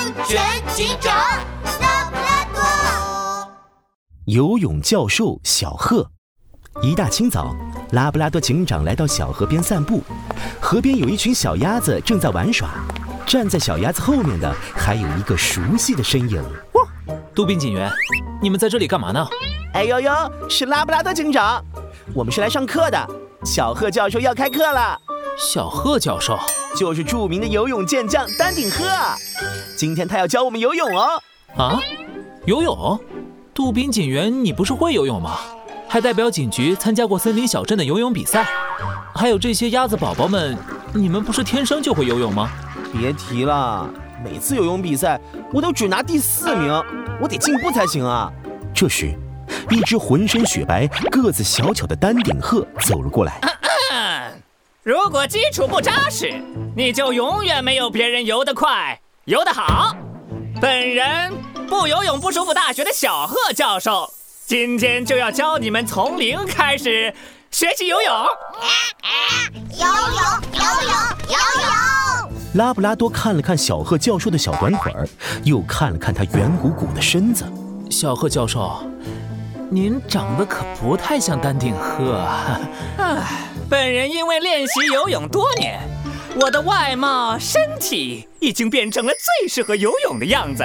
[0.00, 0.40] 安全
[0.74, 1.14] 警长
[1.78, 3.52] 拉布拉多。
[4.24, 6.10] 游泳教授小贺，
[6.80, 7.54] 一大清早，
[7.92, 10.02] 拉布拉多警长来到小河边散步。
[10.58, 12.70] 河边有一群小鸭子正在玩耍，
[13.26, 16.42] 站在小鸭子后面的还有一个熟悉的身影。
[16.72, 17.92] 哇杜宾警员，
[18.40, 19.26] 你们在这里干嘛呢？
[19.74, 20.10] 哎呦呦，
[20.48, 21.62] 是拉布拉多警长，
[22.14, 23.10] 我们是来上课的。
[23.44, 24.98] 小贺教授要开课了。
[25.38, 26.38] 小贺教授
[26.76, 28.84] 就是著名的游泳健将丹顶鹤，
[29.80, 31.22] 今天他要教我们游泳哦。
[31.56, 31.80] 啊，
[32.44, 33.00] 游泳？
[33.54, 35.38] 杜宾警员，你不是会游泳吗？
[35.88, 38.46] 还代表警局参加过森林小镇的游泳比赛。
[39.14, 40.54] 还有这些鸭子宝宝们，
[40.92, 42.50] 你们不是天生就会游泳吗？
[42.92, 43.88] 别提了，
[44.22, 45.18] 每次游泳比赛
[45.50, 46.70] 我都只拿第四名，
[47.18, 48.30] 我得进步才行啊。
[48.74, 49.14] 这时，
[49.70, 53.40] 一只浑身雪白、个子小巧的丹顶鹤走了过来。
[54.82, 56.38] 如果基础不扎实，
[56.76, 59.94] 你就永远没有别人游得快、游得好。
[60.60, 61.32] 本人
[61.68, 64.10] 不游泳不舒服大学的小贺教授，
[64.46, 67.14] 今天就要教你们从零开始
[67.50, 68.12] 学习游泳。
[69.72, 70.92] 游泳，游泳，
[71.28, 72.32] 游泳。
[72.54, 75.06] 拉布拉多看了看小贺教授的小短腿儿，
[75.44, 77.44] 又看了看他圆鼓鼓的身子。
[77.90, 78.82] 小贺教授，
[79.70, 82.60] 您长得可不太像丹顶鹤啊。
[82.96, 83.46] 唉。
[83.68, 85.78] 本人因为练习游泳多年，
[86.36, 90.64] 我的外貌、身体已经变成了最适合游泳的样子。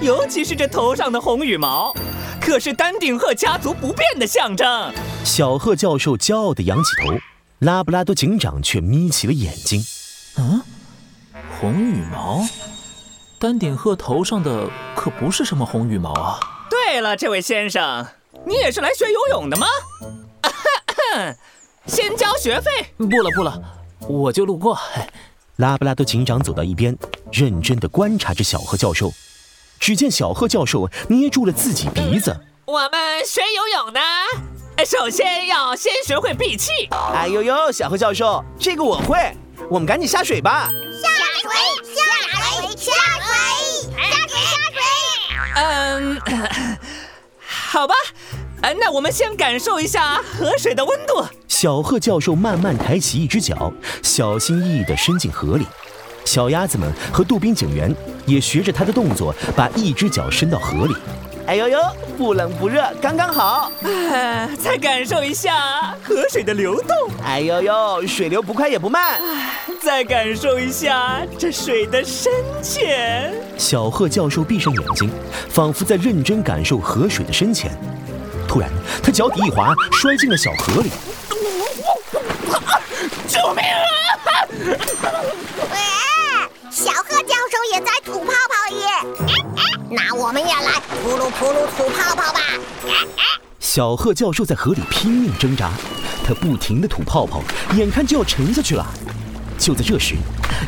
[0.00, 1.94] 尤其是这头上的红羽毛，
[2.40, 4.92] 可是丹顶鹤家族不变的象征。
[5.24, 7.14] 小贺教授骄傲地扬起头，
[7.58, 9.84] 拉布拉多警长却眯起了眼睛。
[10.38, 10.62] 嗯，
[11.58, 12.46] 红羽毛？
[13.38, 16.38] 丹顶鹤头上的可不是什么红羽毛啊。
[16.70, 18.06] 对了，这位先生，
[18.46, 19.66] 你也是来学游泳的吗？
[21.86, 22.70] 先交学费？
[22.96, 23.62] 不了不了，
[24.08, 24.78] 我就路过。
[25.56, 26.96] 拉布拉多警长走到一边，
[27.32, 29.12] 认真的观察着小贺教授。
[29.78, 32.38] 只见小贺教授捏住了自己鼻子。
[32.64, 34.00] 我们学游泳呢，
[34.84, 36.70] 首先要先学会闭气。
[36.90, 39.16] 哎呦呦，小贺教授，这个我会。
[39.70, 40.68] 我们赶紧下水吧。
[41.02, 41.08] 下
[41.40, 41.50] 水，
[41.94, 42.92] 下水，下
[43.22, 43.30] 水，
[43.92, 44.80] 下水，下水。
[45.54, 46.20] 嗯，
[47.40, 47.94] 好吧。
[48.62, 51.24] 哎，那我们先感受一下河水的温度。
[51.46, 53.72] 小贺教授慢慢抬起一只脚，
[54.02, 55.66] 小心翼翼地伸进河里。
[56.24, 57.94] 小鸭子们和杜宾警员
[58.26, 60.94] 也学着他的动作，把一只脚伸到河里。
[61.46, 61.78] 哎呦呦，
[62.18, 63.70] 不冷不热，刚刚好。
[63.84, 66.88] 哎，再感受一下河水的流动。
[67.24, 69.20] 哎呦呦，水流不快也不慢。
[69.80, 73.32] 再感受一下这水的深浅。
[73.56, 75.08] 小贺教授闭上眼睛，
[75.48, 77.70] 仿佛在认真感受河水的深浅。
[78.56, 78.70] 突然，
[79.02, 80.90] 他脚底一滑，摔进了小河里。
[83.28, 83.62] 救命
[85.74, 86.48] 啊！
[86.70, 88.86] 小贺教授也在吐泡泡耶！
[89.90, 92.40] 那我们也来噗噜噗噜吐泡泡吧！
[93.60, 95.72] 小贺教授在河里拼命挣扎，
[96.26, 97.42] 他不停地吐泡泡，
[97.74, 98.86] 眼看就要沉下去了。
[99.58, 100.14] 就在这时，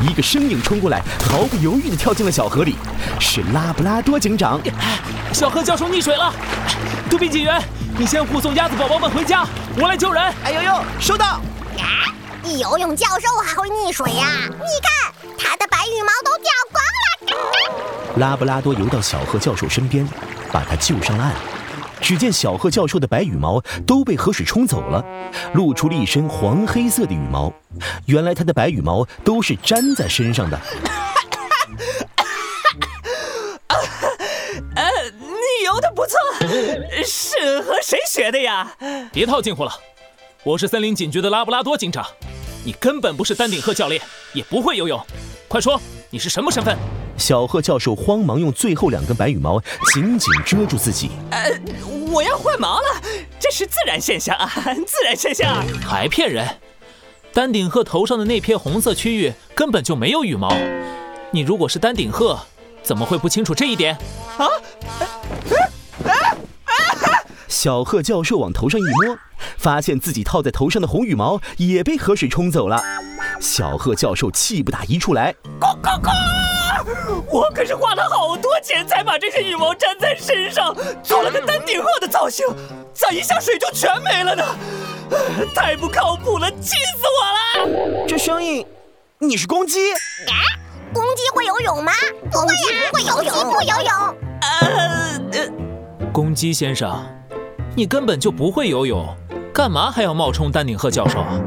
[0.00, 2.74] 一个身影冲过来，毫不犹豫地跳进了小河里，
[3.20, 4.60] 是拉布拉多警长。
[5.32, 6.34] 小贺教授溺水了。
[7.08, 7.62] 杜宾警员，
[7.98, 9.46] 你先护送鸭子宝宝们回家，
[9.80, 10.22] 我来救人。
[10.44, 11.40] 哎呦呦，收到。
[12.58, 14.26] 游泳教授还会溺水呀？
[14.50, 18.18] 你看，他的白羽毛都掉光了。
[18.18, 20.06] 拉布拉多游到小贺教授身边，
[20.52, 21.32] 把他救上岸。
[21.98, 25.02] 只见小贺教授的白羽毛都被河水冲走了，
[25.54, 27.50] 露出了一身黄黑色的羽毛。
[28.04, 30.60] 原来他的白羽毛都是粘在身上的。
[37.06, 38.76] 是和谁学的呀？
[39.12, 39.72] 别套近乎了，
[40.42, 42.04] 我是森林警局的拉布拉多警长，
[42.64, 44.02] 你根本不是丹顶鹤教练，
[44.32, 45.00] 也不会游泳，
[45.46, 45.80] 快说
[46.10, 46.76] 你是什么身份？
[47.16, 49.58] 小贺教授慌忙用最后两根白羽毛
[49.94, 51.10] 紧紧遮住自己。
[51.30, 51.50] 呃，
[52.12, 53.00] 我要换毛了，
[53.40, 54.52] 这是自然现象啊，
[54.86, 55.64] 自然现象。
[55.80, 56.46] 还骗人！
[57.32, 60.54] 丹顶鹤头上的那片红色区域根本就没有羽毛，
[61.30, 62.38] 你如果是丹顶鹤，
[62.82, 63.96] 怎么会不清楚这一点？
[64.36, 64.48] 啊？
[67.56, 69.16] 小贺教授往头上一摸，
[69.56, 72.82] 发现自己套在头上的红羽毛也被河水冲走了。
[73.40, 76.10] 小贺教授气不打一处来，咕咕咕！
[77.30, 82.46] 我可是花了好多钱才把这些羽毛粘在身上，做了个丹顶鹤的造型，
[82.92, 84.44] 咋一下水就全没了呢？
[85.54, 88.04] 太不靠谱了，气死我了！
[88.06, 88.66] 这声音，
[89.18, 89.78] 你是公鸡？
[90.92, 91.90] 公鸡会游泳吗？
[92.30, 94.16] 不会呀，不会游泳，不游泳。
[94.42, 97.02] 呃，公鸡先生。
[97.76, 99.06] 你根本就不会游泳，
[99.52, 101.38] 干嘛还要冒充丹顶鹤教授啊？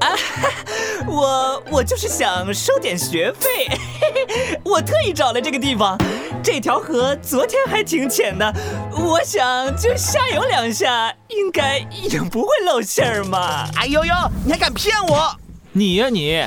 [0.00, 0.10] 啊，
[1.06, 3.68] 我我就是想收点学费，
[4.64, 5.96] 我特意找了这个地方。
[6.42, 8.52] 这条河昨天还挺浅的，
[8.98, 13.68] 我想就下游两下，应该也不会露馅儿嘛。
[13.76, 14.12] 哎呦呦，
[14.44, 15.36] 你还敢骗我？
[15.70, 16.44] 你呀你，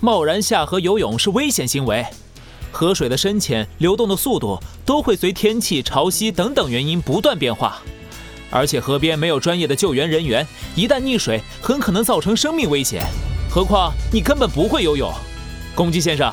[0.00, 2.06] 贸然下河游泳是危险行为。
[2.72, 7.82] 河水的深浅、流动的速度都会随天气、潮汐等等原因不断变化，
[8.50, 13.02] 而且河边没有专业的救援人员，一旦溺水，很可能造成生命危险。
[13.50, 15.12] 何况你根本不会游泳，
[15.74, 16.32] 公鸡先生，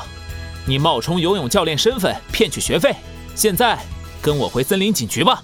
[0.65, 2.95] 你冒充游泳教练身份骗取学费，
[3.36, 3.77] 现在
[4.21, 5.42] 跟我回森林警局吧。